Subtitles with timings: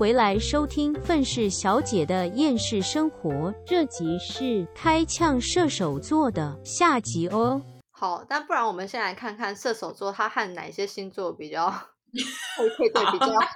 [0.00, 7.60] 回来收听愤世小姐的厌世生活，这集是开枪射手座的下集哦。
[7.90, 11.68] 好，但不然我们先来看看射手座他和哪些星座比较
[12.56, 13.46] 配配对比较好。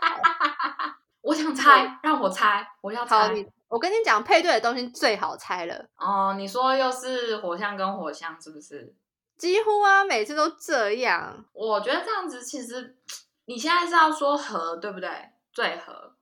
[1.25, 3.33] 我想猜，让我猜，我要，猜。
[3.33, 8.95] 你我跟你讲，配对的东西最好猜了，哦，你说又是火象跟火象，是不是？
[9.39, 11.47] 几乎啊，每次都这样。
[11.55, 12.99] 我觉得这样子其实，
[13.47, 15.09] 你现在是要说和，对不对？
[15.55, 16.14] 最合，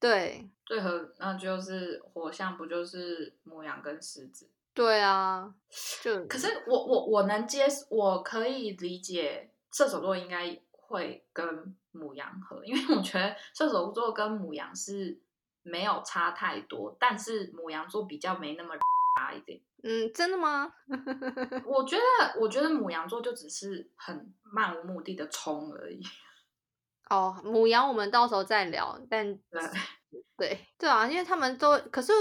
[0.00, 4.48] 对最合，那就是火象，不就是母羊跟狮子？
[4.72, 5.52] 对啊，
[6.02, 15.20] 就可是我我我能接，我可以理解射手座应该会跟母羊合，因为我觉得射手座跟母羊是
[15.62, 18.74] 没有差太多，但是母羊座比较没那么
[19.18, 19.60] 差一点。
[19.82, 20.72] 嗯，真的吗？
[21.66, 26.00] 我觉得，我觉得母羊座就只是很漫无目的的冲而已。
[27.10, 29.60] 哦，母羊我们到时候再聊，但对，
[30.36, 32.12] 对对啊，因为他们都，可是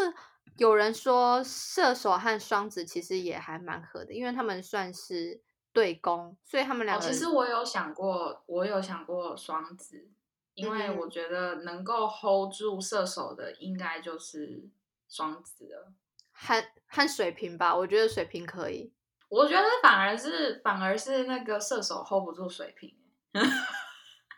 [0.58, 10.10] 有人说射手和双子其实也还蛮合的，因为他们算是对攻，所以他们两哦，个人、其实我有想过，我有想过双子，
[10.56, 14.68] 因为嗯我觉得能够 hold 住射手的，应该就是
[15.08, 15.94] 双子了。
[16.32, 18.92] 和和水瓶吧，我觉得水瓶可以。
[19.30, 22.96] 我觉得反而是反而是那个射手 hold 不住水瓶。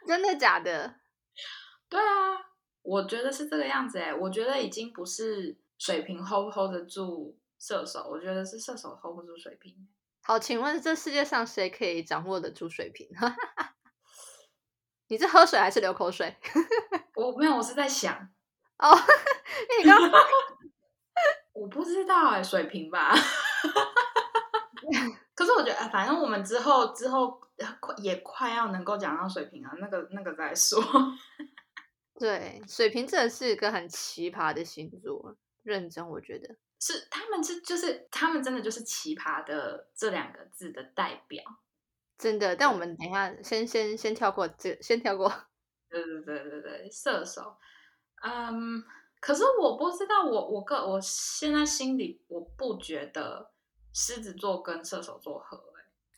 [0.07, 0.95] 真的假的？
[1.89, 2.38] 对啊，
[2.81, 9.88] 我觉得是这个样子哎，我觉得已经不是水瓶 hold 不 hold 得住射手，我觉得是射手 hold 不住水瓶。
[10.23, 13.07] 好，请问这世界上谁可以掌握得住水瓶？
[15.07, 16.38] 你是喝水还是流口水？
[17.16, 18.13] 我没有，我是在想，
[18.77, 18.95] 哦，
[19.69, 20.22] 因为你刚刚
[21.53, 23.13] 我不知道哎，水瓶吧。
[25.35, 27.50] 可是我觉得，哎反正我们之后之后呃
[27.81, 30.81] 快也快要能够讲到水瓶啊，那个那个再说。
[32.17, 36.56] 对水瓶真的是一个很奇葩的星座，认真我觉得。
[36.79, 41.44] 是他们是就是他们真的就是奇葩的这两个字的代表。
[42.17, 45.27] 真的，但我们等一下先先先跳过这，先跳过。
[45.89, 47.57] 对对对对对，射手，
[48.23, 48.83] 嗯，
[49.19, 53.51] 可是我不知道，我我个我现在心里我不觉得
[53.94, 55.70] 狮子座跟射手座合、欸，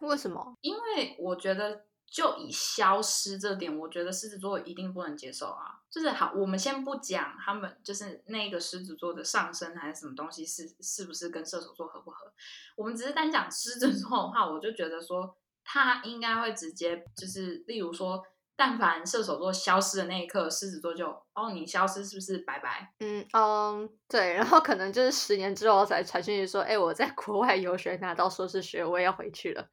[0.07, 0.55] 为什么？
[0.61, 5.79] 因为我觉得就以消失这点，我觉得狮子座一定不能接受啊。
[5.89, 12.31] 就是好，我们先不讲他们就是那个狮子座的上升还是什么东西是是不是跟射手座合不合，
[12.75, 18.23] 我们只是单讲狮子座的话，我就觉得说他应该会直接就是例如说。
[18.55, 22.93] 但凡射手座消失的那一刻，狮子座就哦，你消失是不是拜拜？
[22.99, 29.67] 嗯嗯，对，然后可能就是十年之后才传讯息说，哎，我在国外游学拿到硕士学位要回去了，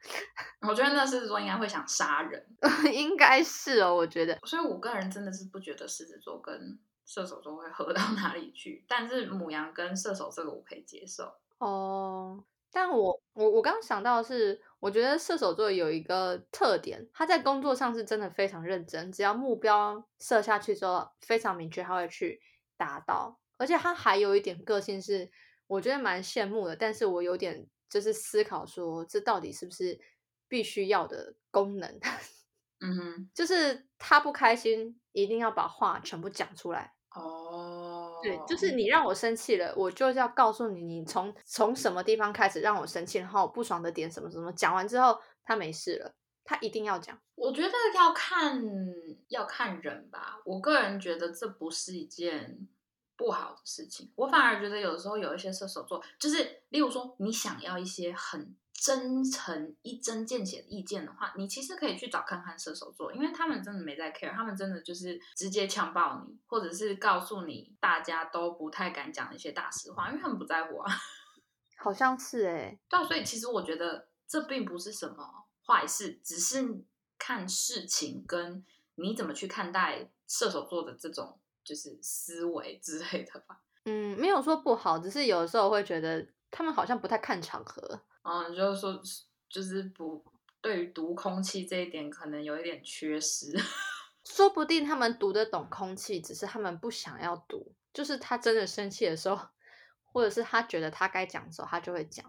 [0.66, 2.44] 我觉得那狮子座应该会想杀人，
[2.92, 4.38] 应该是哦，我觉得。
[4.44, 11.30] 所以我个人真的是不觉得狮子座跟射手座会合到哪里去，但是母羊跟射手这个我可以接受。
[11.58, 12.42] 哦，
[12.72, 22.40] 但我我我刚刚想到的是，我觉得射手座有一个特点，他在工作上是真的非常认真，只要目标设下去之后非常明确，他会去
[22.76, 23.38] 达到。
[23.58, 25.30] 而且他还有一点个性是，
[25.66, 30.00] 我觉得蛮羡慕的，但是我有点就是思考说，这到底是不是
[30.48, 32.00] 必须要的功能？
[32.80, 36.94] 嗯哼，就是他不开心，一定要把话全部讲出来。
[37.14, 37.39] 哦，
[38.22, 46.14] 对，就是你让我生气了，我就是要告诉你，你从从什么地方开始让我生气，然后我不爽的点什么什么，讲完之后他没事了，
[46.44, 47.18] 他一定要讲。
[47.34, 48.62] 我觉得要看
[49.28, 52.68] 要看人吧，我个人觉得这不是一件
[53.16, 54.12] 不好的事情。
[54.16, 70.90] 我反而觉得有时候有一些射手座，就是例如说你想要一些很真诚、一针见血的意见的话，你其实可以去找看看射手座，因为他们真的没在 care，他们真的就是直接呛爆你，或者是告诉你大家都不太敢讲的一些大实话，因为他们不在乎啊。
[71.76, 76.82] 好像是哎、对啊，所以其实我觉得这并不是什么坏事，只是
[77.18, 83.60] 看事情跟你怎么去看待射手座的这种就是思维之类的吧。
[83.84, 88.00] 嗯，没有说不好，只是有的时候会觉得他们好像不太看场合。
[88.22, 89.00] 嗯，就是说，
[89.48, 90.22] 就是不
[90.60, 93.52] 对于读空气这一点，可能有一点缺失。
[94.24, 97.74] 说不定他们读得懂空气，只是他们不想要读。
[97.92, 99.48] 就是他真的生气的时候，
[100.04, 102.24] 或者是他觉得他该讲的时候，他就会讲。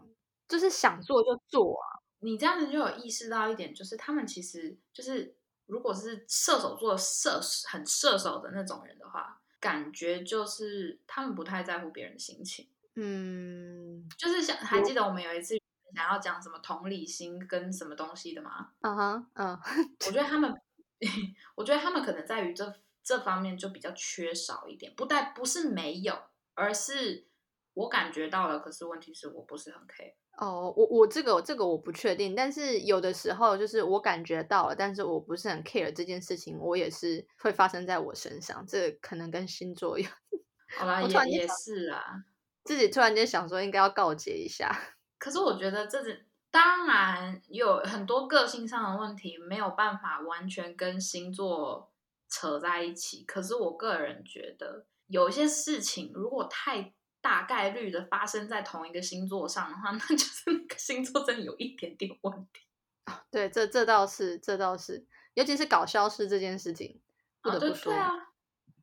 [0.47, 1.99] 就是想做就做啊。
[2.19, 5.35] 你这样子就有意识到一点，就是他们其实就是，
[5.65, 12.67] 如果是射手座射很射手的那种人的话，感觉就是他们不太在乎别人的心情。
[12.95, 15.55] 嗯，就是想还记得我们有一次
[15.95, 18.69] 想要讲什么同理心跟什么东西的吗？
[18.81, 19.59] 嗯哼，嗯，
[20.07, 20.53] 我觉得他们，
[21.55, 22.73] 我觉得他们可能在于这
[23.03, 26.17] 这方面就比较缺少一点，不但不是没有，
[26.53, 27.27] 而是
[27.73, 30.13] 我感觉到了，可是问题是我不是很 care。
[30.37, 40.07] 哦，我我这个这个我不确定，但是有的时候就是我感觉到了，但是我不是很 care 这件事情，我也是会发生在我身上，这可能跟星座有。
[40.77, 42.23] 好啦，我突然也也是啊。
[42.63, 44.71] 自己突然间想说应该要告诫一下，
[45.21, 51.91] 可是我觉得这是当然有很多个性上的问题，没有办法完全跟星座
[52.27, 53.23] 扯在一起。
[53.25, 62.65] 可是我个人觉得，有一些事情如果太大概率的发生在同一个星座上的话， 那就是那个星座真的有一点点问题。
[63.29, 66.99] 对，这这倒是这倒是，尤其是搞消失这件事情，
[67.43, 68.09] 不得不说，对啊，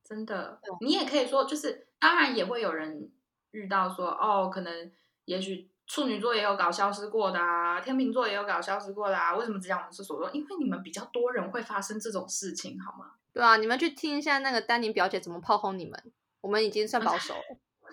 [0.04, 3.10] 真的你也可以说，就是当然也会有人
[3.50, 4.92] 遇到说，哦，可能
[5.24, 9.34] 也许处女座也有搞消失过的啊，天秤座也有搞消失过的啊。
[9.34, 10.30] 为什么只讲我们射手座？
[10.30, 13.12] 因为你们比较多人会发生这种事情，好吗？
[13.32, 17.40] 对啊，你们去听一下那个丹宁表姐怎么炮轰你们，我们已经算保守了。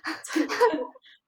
[0.23, 0.55] 真的，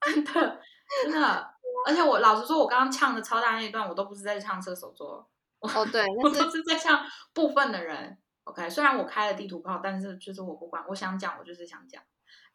[0.01, 0.61] 真的，
[1.03, 1.49] 真的。
[1.85, 5.25] 而且我老实说，我刚刚唱的超大那一段，我都不是在唱射手座，
[5.59, 8.17] 哦，对， 我都是在唱部分的人。
[8.43, 12.03] OK，虽然我开了地图炮，但是就是我不管，我想讲我就是想讲。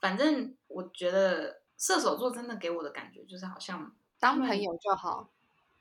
[0.00, 5.28] 反正我觉得射手座真的给我的感觉就是好像当朋友就好。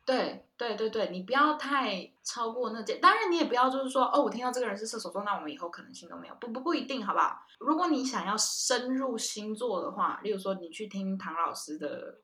[0.03, 2.99] 对对对对，你不要太超过那件。
[2.99, 6.33] 当然，你也不要就是说，哦，我听到这个人是射手座，那我们以后可能性都没有。
[6.41, 7.45] 不不不一定，好不好？
[7.59, 12.17] 如果你想要深入星座的话，例如说你去听唐老师的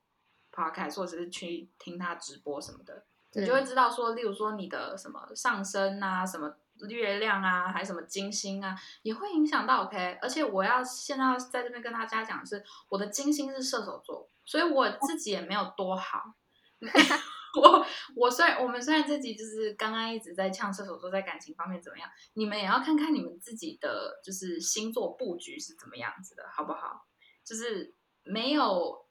[0.52, 6.56] podcast，或者是去听他直播什么的，你就会知道说，例如说你的什么上升啊，什么
[6.90, 10.18] 月亮啊，还是什么金星啊，也会影响到 OK。
[10.22, 16.36] 而且我要现在要在这边跟大家讲的是，我的金星是射手座，所以我自己也没有多好。
[17.60, 17.86] 我
[18.16, 27.08] 我虽然我们虽然这集就是刚刚一直在呛射手座在感情方面怎么样，你们也要看看你们自己的就是星座布局是怎么样子的，好不好？
[27.44, 29.08] 就是没有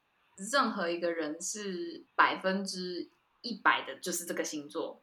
[0.53, 3.11] 任何一个人是百分之
[3.41, 5.03] 一百的，就是这个星座。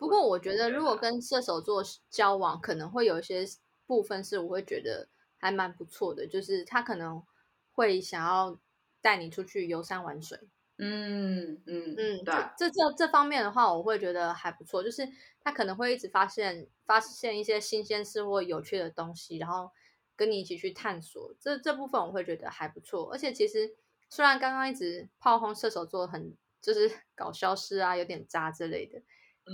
[0.00, 3.44] 不过我觉得，如果跟射手座交往，可能会有一些
[3.86, 5.06] 部分是我会觉得
[5.36, 7.22] 还蛮不错的，就是他可能
[7.70, 8.58] 会想要
[9.02, 10.48] 带你出去游山玩水。
[10.78, 15.06] 嗯嗯嗯，对，这这这这方面的话，我会觉得还不错，就是
[15.44, 19.70] 他可能会一直发现发现一些新鲜事或有趣的东西，然后
[20.16, 21.34] 跟你一起去探索。
[21.38, 23.12] 这这部分我会觉得还不错。
[23.12, 23.70] 而且其实
[24.08, 29.02] 虽然刚刚一直炮轰射手座很就是搞消失啊，有点渣之类的，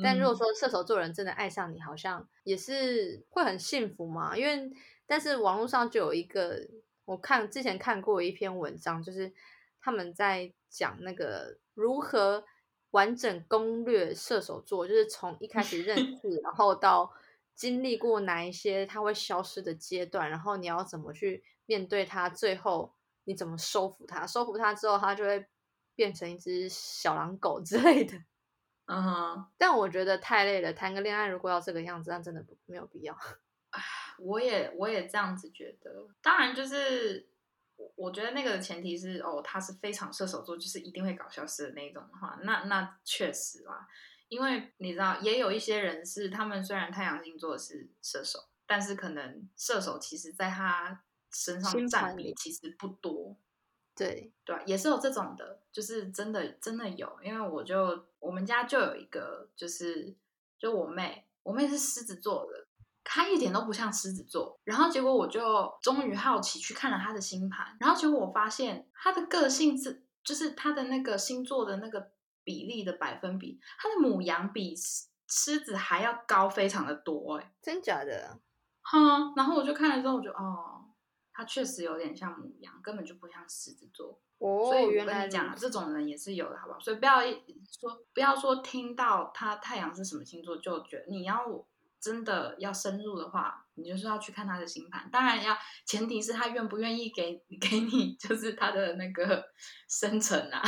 [0.02, 4.36] 但如果嗯说射手座人真的爱上你，好像也是会很幸福嘛。
[4.36, 4.70] 因为
[5.06, 6.68] 但是网络上就有一个，
[7.04, 9.32] 我看之前看过一篇文章，就是
[9.80, 12.44] 他们在讲那个如何
[12.90, 17.12] 完整攻略射手座，就是从一开始认识，然后到
[17.54, 22.92] 经历过哪一些他会消失的阶段，然后你要怎么去面对他，最后
[23.24, 25.46] 你怎么收服他，收服他之后，他就会
[25.94, 28.16] 变成一只小狼狗之类的。
[28.86, 33.16] 嗯哼，但我觉得太累了，谈个恋爱如果要这个样子，那真的不没有必要。
[34.18, 36.08] 我也我也这样子觉得。
[36.22, 37.28] 当然，就是
[37.76, 43.86] 我我觉得那个前提是哦，他是非常射手座，就是一定会搞消失的那种的话，那那确实啦。
[44.28, 51.02] 因为你知道，也有一些人是他们虽然太阳星座是射手，但是可能射手其实在他
[51.32, 53.36] 身上占比其实不多。
[53.96, 60.14] 对，对啊，也是有这种的，就是真的真的有，因为我就我们家就有一个，就是
[60.58, 62.66] 就我妹，我妹是狮子座的，
[63.02, 72.10] 她一点都不像狮子座，然后结果我就终于好奇去看了她的星盘，然后结果我发现她的个性是，就是她的那个星座的那个
[72.44, 78.38] 比例的百分比，她的母羊比狮狮子还要高非常的多、欸，哎，真假的？
[78.82, 80.75] 哈，然后我就看了之后，我就哦，
[81.36, 84.18] 她确实有点像母羊，根本就不像狮子座。
[84.38, 86.80] 哦所以我跟你讲这种人也是有的，好不好？
[86.80, 87.34] 所以不要一
[87.78, 91.44] 说不要说听到他太阳是什么星座就觉得你要
[92.00, 95.10] 真的要深入的话，你就是要去看他的星盘。
[95.10, 99.44] 当然要前提是他愿不愿意给 给你，就是他的那个
[99.88, 100.62] 生辰啊。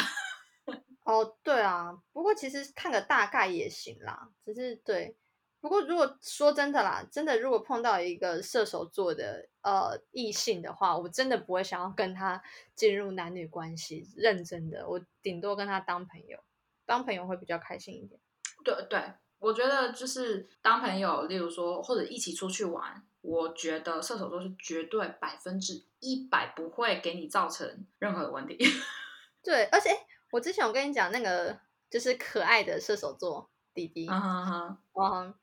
[1.05, 5.17] 哦，对啊，不过其实看个大概也行啦，只是对。
[5.61, 12.43] 不过如果说真的啦，真的如果碰到一个射手座的呃异性的话，我真的不会想要跟他
[12.75, 16.39] 进入男女关系，认真的，我顶多跟他当朋友，
[16.87, 18.21] 当朋友会比较开心一点。
[18.65, 28.57] 对对，我觉得就是当朋友，例如说或者一起出去玩，我觉得射手座是绝对百分之一百不会给你造成任何的问题。
[29.43, 29.91] 对，而且
[30.31, 31.59] 我之前有跟你讲那个
[31.91, 35.35] 就是可爱的射手座弟弟，嗯哼哼，嗯，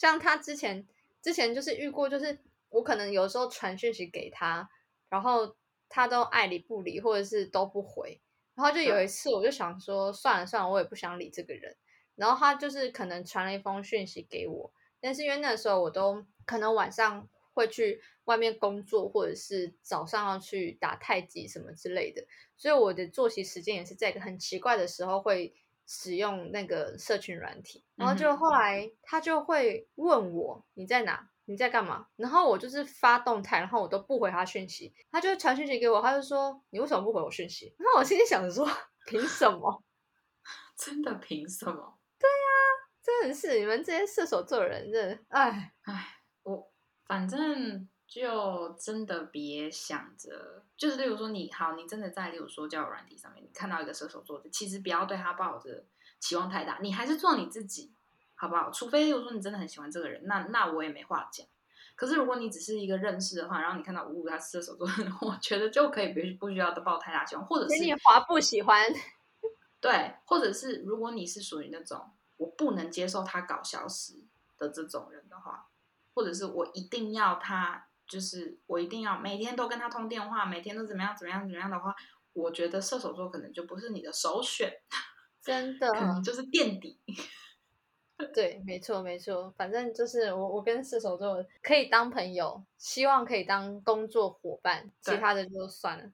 [0.00, 0.86] 像他之前
[1.20, 2.38] 之前就是遇过，就是
[2.70, 4.66] 我可能有时候传讯息给他，
[5.10, 5.54] 然后
[5.90, 8.18] 他都爱理不理，或者是都不回。
[8.54, 11.76] 然后就有一次，我就想说，算了算了，我也不想理这个人。
[12.16, 22.24] 然后他就是可能传了一封讯息给我，但是因为那时候我都可能晚上会去外面工作，或者是早上要去打太极什么之类的，
[22.56, 25.54] 所以我的作息时间也是在一个很奇怪的时候会
[25.92, 27.84] 使用那个社群软体。
[27.96, 31.28] 然后就后来他就会问我你在哪？
[31.46, 32.06] 你在干嘛？
[32.14, 37.74] 然后我就是发动态，然后我都不回他讯息，他就传讯息给我，他就说你为什么不回我讯息？
[37.76, 38.64] 然后我心里想着说，
[39.06, 39.82] 凭什么？
[40.78, 41.98] 真的凭什么？
[42.20, 42.46] 对呀，
[43.02, 46.70] 真的是你们这些射手座的人，真的，哎哎，我
[47.04, 55.84] 反正就真的别想着，就是例如说你好，你真的在例如说交友软体上面，你看到一个射手座的，其实不要对他抱着
[56.18, 57.92] 期望太大，你还是做你自己。
[58.34, 58.70] 好不好？
[58.70, 61.46] 除非例如说你真的很喜欢这个人，那那我也没话讲。
[61.94, 64.88] 可是如果你只是一个认识的话，然后你看到五五他射手座，
[65.20, 68.82] 我觉得就可以不不需要抱太大希望，或者是你华不喜欢，
[69.78, 74.14] 对，或者是如果你是属于那种我不能接受他搞消失
[74.56, 75.68] 的这种人的话，
[76.14, 81.94] 或者是我一定要他，就是我一定要每天都跟他通电话，每天都怎么样怎么样怎么样的话，
[82.32, 84.70] 我觉得射手座可能就不是你的首选，
[85.40, 87.00] 真的，可能就是垫底。
[88.34, 96.12] 对，没错，没错，反正就是我，我跟射手座可以当朋友，希望可以当工作伙伴，其他的就算了。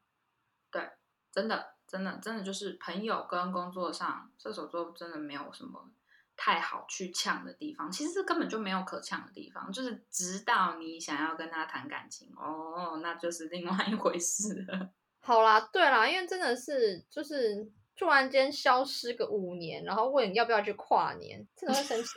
[0.70, 0.88] 对，
[1.32, 5.90] 真的，真的，真的就是朋友跟工作上，射手座真的没有什么
[6.37, 14.90] 太好去呛的地方，其实根本就没有可呛的地方，就是直到你想要跟他谈感情哦，那就是另外一回事了。
[15.21, 17.73] 好啦，对啦，因为真的是就是。
[17.99, 22.09] 突然间消失个五年，然后问要不要去跨年，真的会生气。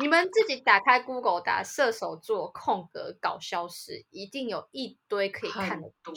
[0.00, 6.12] 你们自己打开 Google 打射手座空格搞消失，一定有一堆可以看的多，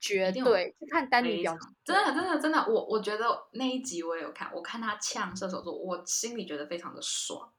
[0.00, 0.74] 绝对。
[0.90, 7.52] 看丹尼表，真的真的真的，我我觉得那一集我也有看，我看他呛射手座，我心里觉得非常的爽。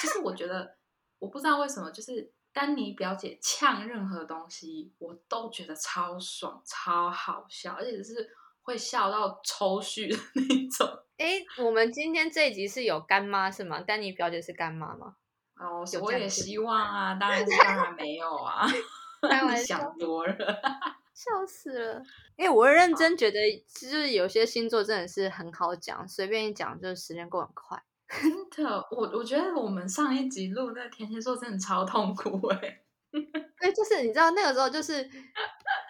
[0.00, 0.76] 就是我觉得，
[1.18, 8.30] 我不知道为什么，就是丹尼表姐呛任何东西，我都觉得超爽、超好笑，而且是。
[8.62, 10.86] 会笑到抽搐的那种。
[11.16, 13.80] 哎，我们今天这一集是有干妈是吗？
[13.80, 15.16] 丹尼表姐是干妈吗？
[15.56, 18.66] 哦，我也希望啊，当然当然没有啊
[19.66, 20.36] 想多了，
[21.14, 22.02] 笑死了。
[22.36, 23.38] 哎，我认真觉得，
[23.68, 27.82] 就是有些星座真的是很好讲，随便一讲，就是时间过很快。
[28.08, 32.82] 真的，我我觉得我们上一集录那天蝎座真的超痛苦哎。
[33.12, 35.08] 对，就是你知道那个时候就是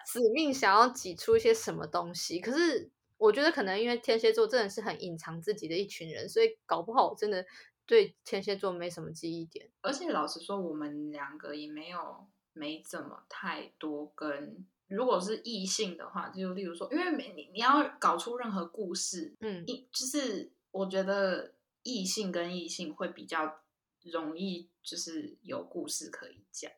[0.05, 7.45] 死命想要挤出一些什么东西，可是我觉得可能因为天蝎座真的是很隐藏自己的一群人，所以搞不好真的
[7.85, 9.69] 对天蝎座没什么记忆点。
[9.81, 23.61] 而且老实说，我们两个也没有没怎么太多跟，如果是异性的话，就例如说，因为你你要搞出任何故事，嗯，一就是我觉得异性跟异性会比较
[24.03, 26.71] 容易，就是有故事可以讲。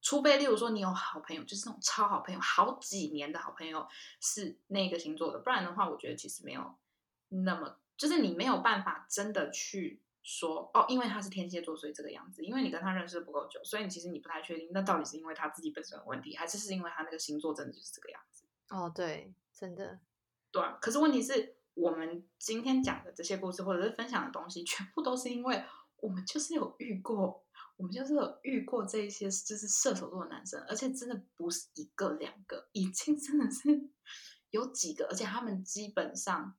[0.00, 3.86] 除非，例如说你有好朋友，就是那种超好朋友，好几年的好朋友
[4.20, 6.74] 是那个星座的，不然的话，我觉得其实没有
[7.30, 18.44] 那么，就是你没有办法真的去说哦，因为他是天蝎座，所以这个样子，因为你跟他认识不够久，所以你其实你不太确定，那到底是因为他自己本身有问题，还是是因为他那个星座真的就是这个样子？
[18.68, 19.98] 哦，对，真的，
[20.52, 20.62] 对。
[20.82, 25.64] 可是问题是我们今天讲的这些故事，或者是分享的东西，全部都是因为
[26.00, 27.44] 我们就是有遇过。
[27.76, 33.88] 我们就是有遇过这些，就是射手座的男生，而且真的不是一个两个，已经真的是
[34.50, 36.56] 有几个，而且他们基本上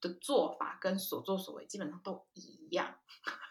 [0.00, 2.98] 的做法跟所作所为基本上都一样，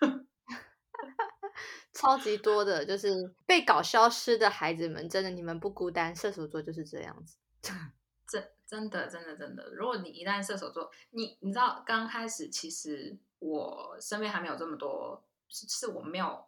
[1.93, 7.37] 超级多的，就是被搞消失的孩子们，真的你们不孤单，射手座就是这样子，
[8.27, 16.45] 真真的真的真的，如果你一旦射手座，你你知道刚开始其实我身边还没有这么多，是我没有。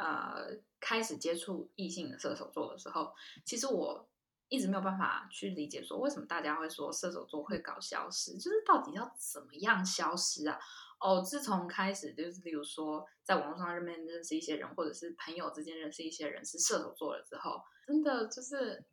[0.00, 0.46] 呃，
[0.78, 3.12] 开始接触异性的射手座的时候，
[3.44, 4.08] 其实我
[4.48, 10.58] 一直没有办法去理解，说为什么大家会说射手座会搞消失，就是到底要怎么样消失啊？
[11.00, 18.84] 哦，自从开始就是例如说，在网络上认面认识一些人，或者是朋友之间认识一些人是射手座了之后，真的就是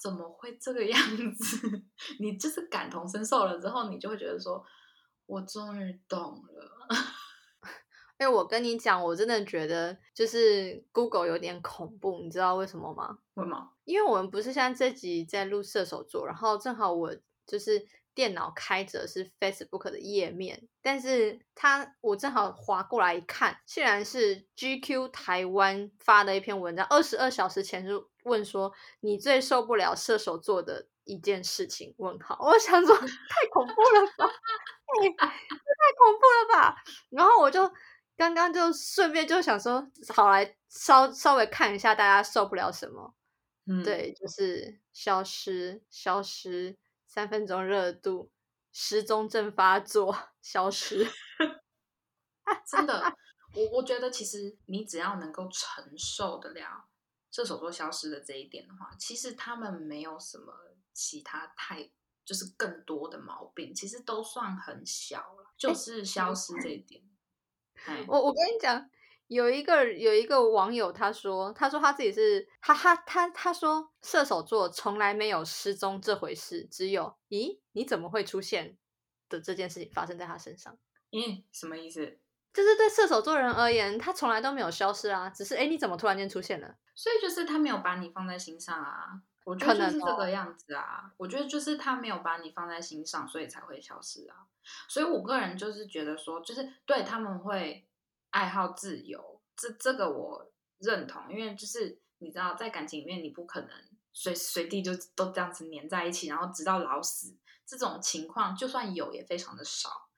[0.00, 0.98] 怎么会这个样
[1.36, 1.82] 子？
[2.20, 4.64] 你就是感同身受了之后，你就会觉得说，
[5.26, 6.96] 我终于懂了。
[8.22, 13.18] 因为我跟你讲，我真的觉得就是 Google 有点恐怖，你知道为什么吗？
[13.34, 13.68] 为什么？
[13.82, 17.12] 因为我们不是现在这集在录射手座，然后正好我
[17.44, 31.92] 就是电脑开着是 Facebook 的页面，但是它我正好划过来一看，竟然是 GQ 台湾发的一篇文章，二十二小时前就问说你最受不了射手座的一件事情？
[31.98, 34.26] 问号，我想说太恐怖了吧，
[35.02, 35.26] 哎，这太
[35.98, 36.76] 恐怖了吧？
[37.10, 37.68] 然后我就
[38.16, 43.14] 刚刚就顺便就想说，好来稍稍微看一下大家受不了什么。
[43.66, 46.76] 嗯，对，就是消失，消失，
[47.06, 48.30] 三分钟热度，
[48.72, 51.06] 失踪症发作，消失。
[52.66, 53.14] 真的，
[53.54, 56.88] 我我觉得其实你只要能够承受得了
[57.30, 60.52] 射手座消失的这一点的话，其实他们没有什么
[60.92, 61.88] 其他太
[62.24, 67.02] 就是更多的毛病，其实都算很小了，就是消失这一点。
[67.86, 68.88] 哎，我我跟你讲。
[69.28, 78.76] 有一个有一个网友他说，他说他自己是他他他他说射手座从来没有失踪这回事，只有咦你怎么会出现
[79.30, 80.76] 的这件事情发生在他身上？
[81.12, 82.18] 咦什么意思？
[82.52, 86.76] 就是对射手座人而言，他从来都没有消失啊，只是哎你怎么突然间出现了？
[86.94, 94.46] 所以就是他没有把你放在心上啊，我觉得就是这个样子啊，我觉得就是他没有把你放在心上，所以才会消失啊。
[94.88, 97.86] 所以我个人就是觉得说，就是对他们会。
[98.32, 103.70] 爱好自由，这这个我认同，因为就是你知道，在感情里面，你不可能
[104.14, 107.36] 随随地就都这样子黏在一起，然后直到老死。
[107.66, 110.08] 这种情况就算有，也非常的少。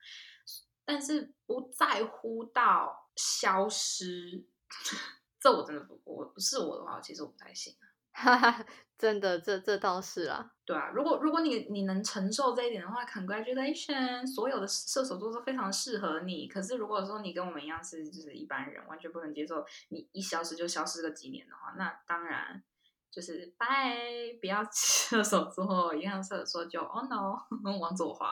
[0.85, 4.45] 但是不在乎到消失，
[5.37, 7.75] 这我真的不，我不是我的话，其实我不太信。
[8.13, 8.65] 哈哈，
[8.97, 16.47] 真的，这这倒是啊，对啊，如果如果你你能承受这一点的话，congratulation，所有的射手座都非常适合你。
[16.47, 22.63] 可是如果说你跟我们一样是就是一般人，完全不能接受你一消失就消失个几年的话，那当然
[23.11, 23.97] 就是拜，
[24.39, 27.35] 不要 射手座，一样射手座就 oh no，
[27.79, 28.31] 往左滑。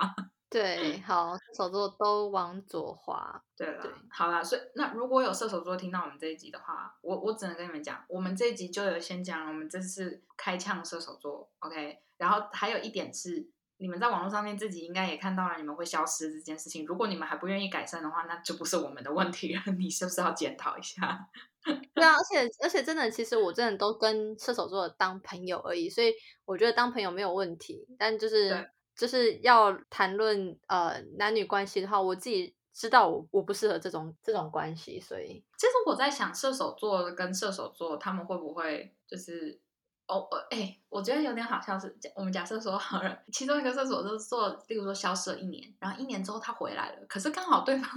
[0.53, 3.43] 对，好，射手座都往左滑。
[3.57, 11.97] 对了，好啦，所以那如果有射手座听到我们这一集的话，我我只能跟你们讲，我们这一集就有先讲，我们这次开枪射手座，OK。
[12.17, 16.85] 然后还有一点是，你们在网络上面自己应该也看到了，你们会消失这件事情。
[16.85, 21.27] 如果你们还不愿意改善的话，那就不是我们的问题了， 你是不是要检讨一下？
[21.95, 26.13] 对啊，而且而且真的，其实我真的都跟射手座当朋友而已，所以
[26.45, 28.69] 我觉得当朋友没有问题，但就是。
[28.95, 39.59] 就是要谈论呃男女关系的话，我自己知道我我不适合这种这种关系，所以其实我在想射手座跟射手座他们会不会就是
[40.07, 47.89] 哦哎，我觉得有点好笑是，我们假设说好了，其中一个射手座做，例如说消失了一年，然后一年之后他回来了，可是刚好对方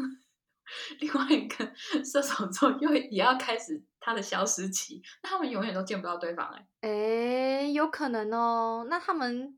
[1.01, 1.73] 另外一个
[2.05, 9.57] 射手座又也要开始他的消失期，那他们永远都见不到对方哎哎，有可能哦，那他们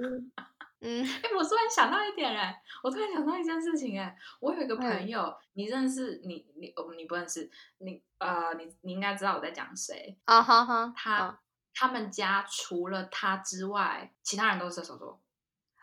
[0.00, 0.32] 嗯。
[0.80, 11.40] 嗯，哎，我突然想到一点哎，我突然想到一件事情哎，我有一个朋友，你认识你你哦你不认识你呃你你应该知道我在讲谁啊哈哈，他
[11.74, 15.20] 他们家除了他之外，其他人都是射手座。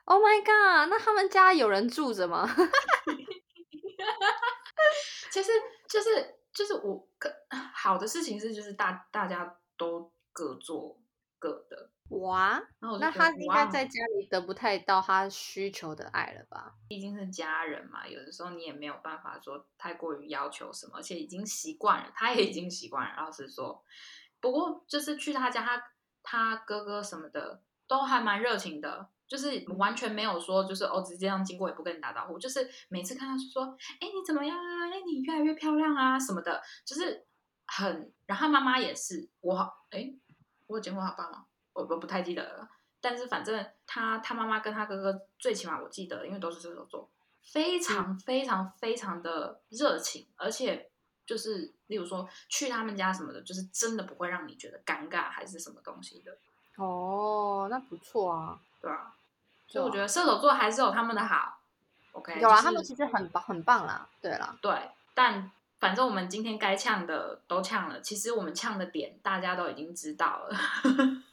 [0.06, 2.48] Oh my god，那他们家有人住着吗？
[5.32, 5.52] 其实
[5.90, 7.30] 就是就是我可
[7.74, 10.98] 好的事情是就是大大家都各做
[11.46, 11.92] 各的。
[12.10, 12.62] 哇，
[13.00, 16.76] 那他应该在家里得不太到他需求的爱了吧？
[16.88, 23.16] 毕竟是家人嘛，有的时候你也没有办法说太过于要求什么，而且已经习惯了，他也已经习惯了。
[23.24, 23.84] 老实说，
[24.40, 25.84] 不过就是去他家，他
[26.22, 34.86] 他哥哥什么的都还蛮热情的，就是完全没有说就是哦，直接这样经过也不跟你打招呼，就是每次看到说，哎，你怎么样啊？
[34.92, 37.26] 哎，你越来越漂亮啊什么的，就是
[37.66, 38.14] 很。
[38.28, 40.12] 然后妈妈也是，我好，哎，
[40.68, 41.46] 我有见过他爸吗？
[41.74, 42.70] 我我不太记得了，
[43.02, 47.10] 但是反正他他妈妈跟他哥哥最起码我记得，因为都是射手座，
[47.44, 50.90] 非常非常非常的热情，而且
[51.26, 56.38] 就是例如说去他们家什么的，就是真的不会让你觉得尴尬还是什么东西的。
[56.78, 59.14] 哦，那不错啊，对啊，
[59.68, 61.60] 所以我觉得射手座还是有他们的好。
[62.14, 64.08] OK，有啊，他们其实很棒很棒啦。
[64.22, 70.58] 对啦，对，但反正我们今天该呛的都呛了，其实我们呛的点大家都已经知道了。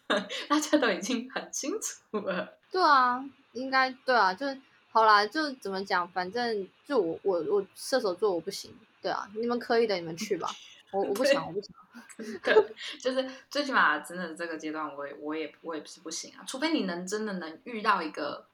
[0.48, 2.52] 大家都已经很清楚了。
[2.70, 8.70] 对啊，应该对啊，就是好啦，就怎么讲，反正就我我我射手座我不行。
[9.00, 10.50] 对啊，你们可以的，你们去吧。
[10.92, 11.74] 我我不想，我不想。
[12.42, 12.54] 对，
[13.00, 16.44] 就是最起码真的这个阶段，我也我也我也是不行啊。
[16.46, 18.44] 除非你能真的能遇到一个，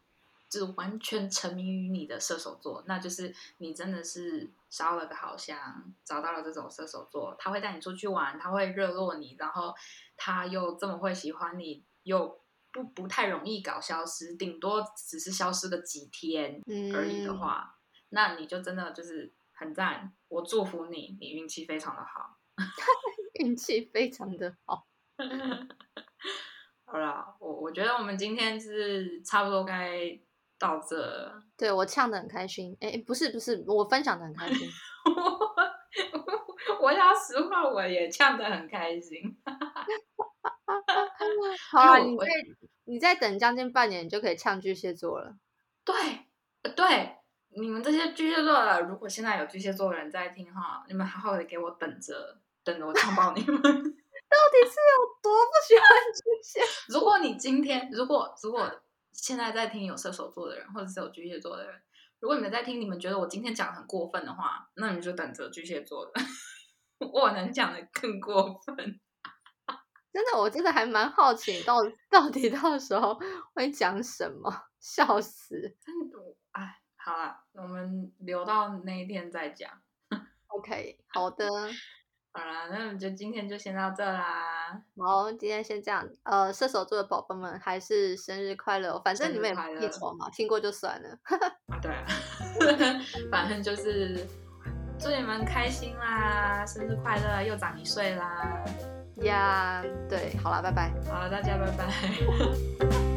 [0.49, 9.75] 就是完全沉迷于你的射手座，那就是你真的是烧了个好香，找到了这种射手座，他会带你出去玩，他会热络你，然后。
[10.21, 12.41] 他又这么会喜欢你，又
[12.73, 16.61] 不不太容易搞消失，顶多只是消失个几天
[16.93, 20.13] 而已的嗯话，那你就真的就是很赞。
[20.27, 22.37] 我祝福你，你运气非常的好。
[23.39, 24.89] 运气非常的好。
[26.85, 30.19] 好啦，我我觉得我们今天是差不多该
[30.59, 31.43] 到这了。
[31.57, 34.69] 对我唱的很开心，哎，不是不是，我分享的很开心。
[36.81, 39.37] 我要实话，我也唱的很开心。
[41.71, 42.27] 好你再
[42.85, 45.37] 你再等将近半年，你就可以唱巨蟹座了。
[45.85, 45.95] 对，
[46.63, 47.17] 呃对，
[47.51, 53.53] 你们这些巨蟹座的，如果现在有巨蟹座的人在听哈，你们好好的给我等着，等着我唱爆你们。
[53.63, 56.61] 到底是有多不喜欢巨蟹？
[56.89, 58.71] 如果你今天，如果如果
[59.21, 61.83] 现在在听有射手座的人，或者是有巨蟹座的人，
[62.21, 66.13] 如果你们在听，你们觉得我今天讲得很过分的话，那你们就等着巨蟹座的，
[67.13, 68.77] 我能讲的更过分。
[70.13, 71.75] 真的，我真的还蛮好奇，你到
[72.09, 73.19] 到底到时候
[73.55, 74.51] 会讲什么？
[74.81, 76.19] 笑死真的，
[76.53, 79.69] 哎，好了，我们留到那一天再讲。
[80.47, 81.45] ！OK，好的，
[82.33, 84.81] 好啦，那我们就今天就先到这啦。
[84.97, 86.07] 好，今天先这样。
[86.23, 89.03] 呃，射手座的宝宝们还是生日快乐哦！
[89.05, 91.09] 反正你们也日快乐不记仇嘛，听过就算了。
[91.69, 92.07] 啊，对啊，
[93.33, 94.27] 反正就是
[95.01, 98.63] 祝你们开心啦，生日快乐，又长一岁啦。
[99.23, 100.93] 呀，对，好了，拜拜。
[101.11, 102.99] 好了，大家拜拜。